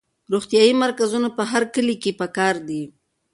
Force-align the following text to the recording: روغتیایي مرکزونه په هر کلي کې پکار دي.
روغتیایي 0.31 0.73
مرکزونه 0.83 1.27
په 1.37 1.43
هر 1.51 1.63
کلي 1.73 1.95
کې 2.01 2.11
پکار 2.21 2.55
دي. 2.67 2.83